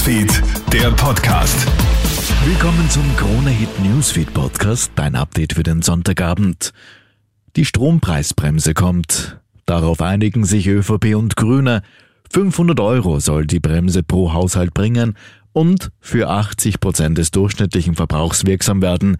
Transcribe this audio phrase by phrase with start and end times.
[0.00, 1.66] Newsfeed, der Podcast.
[2.46, 6.72] Willkommen zum Krone Hit Newsfeed Podcast, dein Update für den Sonntagabend.
[7.56, 9.38] Die Strompreisbremse kommt.
[9.66, 11.82] Darauf einigen sich ÖVP und Grüne.
[12.32, 15.18] 500 Euro soll die Bremse pro Haushalt bringen
[15.52, 19.18] und für 80 Prozent des durchschnittlichen Verbrauchs wirksam werden.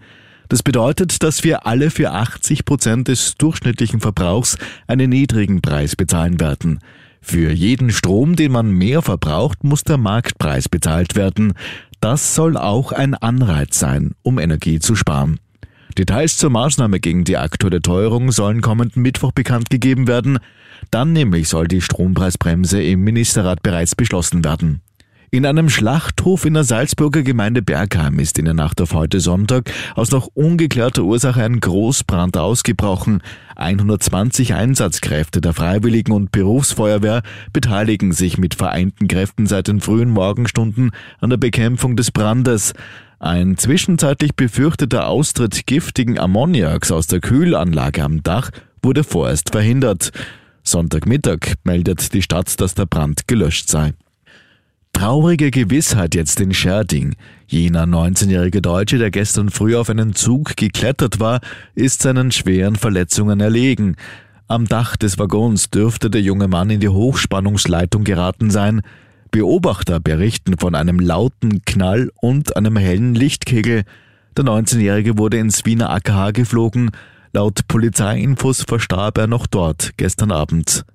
[0.49, 4.57] Das bedeutet, dass wir alle für 80 Prozent des durchschnittlichen Verbrauchs
[4.87, 6.79] einen niedrigen Preis bezahlen werden.
[7.21, 11.53] Für jeden Strom, den man mehr verbraucht, muss der Marktpreis bezahlt werden.
[12.01, 15.39] Das soll auch ein Anreiz sein, um Energie zu sparen.
[15.97, 20.39] Details zur Maßnahme gegen die aktuelle Teuerung sollen kommenden Mittwoch bekannt gegeben werden.
[20.89, 24.81] Dann nämlich soll die Strompreisbremse im Ministerrat bereits beschlossen werden.
[25.33, 29.71] In einem Schlachthof in der Salzburger Gemeinde Bergheim ist in der Nacht auf heute Sonntag
[29.95, 33.23] aus noch ungeklärter Ursache ein Großbrand ausgebrochen.
[33.55, 37.21] 120 Einsatzkräfte der Freiwilligen und Berufsfeuerwehr
[37.53, 42.73] beteiligen sich mit vereinten Kräften seit den frühen Morgenstunden an der Bekämpfung des Brandes.
[43.17, 48.51] Ein zwischenzeitlich befürchteter Austritt giftigen Ammoniaks aus der Kühlanlage am Dach
[48.83, 50.11] wurde vorerst verhindert.
[50.63, 53.93] Sonntagmittag meldet die Stadt, dass der Brand gelöscht sei.
[55.01, 57.15] Traurige Gewissheit jetzt in Scherding.
[57.47, 61.39] Jener 19-jährige Deutsche, der gestern früh auf einen Zug geklettert war,
[61.73, 63.95] ist seinen schweren Verletzungen erlegen.
[64.47, 68.81] Am Dach des Waggons dürfte der junge Mann in die Hochspannungsleitung geraten sein.
[69.31, 73.85] Beobachter berichten von einem lauten Knall und einem hellen Lichtkegel.
[74.37, 76.91] Der 19-Jährige wurde ins Wiener AKH geflogen.
[77.33, 80.85] Laut Polizeiinfos verstarb er noch dort gestern Abend.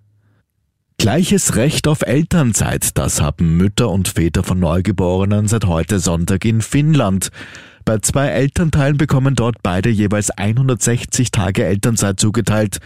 [0.98, 6.62] Gleiches Recht auf Elternzeit, das haben Mütter und Väter von Neugeborenen seit heute Sonntag in
[6.62, 7.30] Finnland.
[7.84, 12.78] Bei zwei Elternteilen bekommen dort beide jeweils 160 Tage Elternzeit zugeteilt.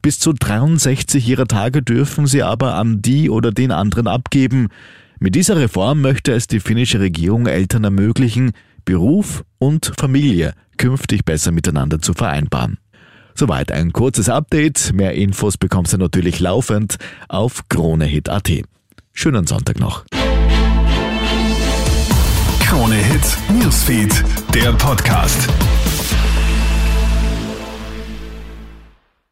[0.00, 4.68] Bis zu 63 ihrer Tage dürfen sie aber an die oder den anderen abgeben.
[5.18, 8.52] Mit dieser Reform möchte es die finnische Regierung Eltern ermöglichen,
[8.84, 12.78] Beruf und Familie künftig besser miteinander zu vereinbaren.
[13.38, 14.94] Soweit ein kurzes Update.
[14.94, 16.96] Mehr Infos bekommst du natürlich laufend
[17.28, 18.50] auf KroneHit.at.
[19.12, 20.06] Schönen Sonntag noch.
[22.60, 25.48] Krone Hit Newsfeed, der Podcast.